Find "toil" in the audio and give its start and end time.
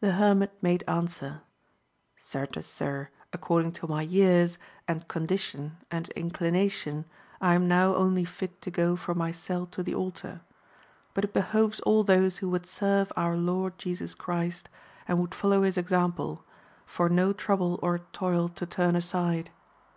18.12-18.48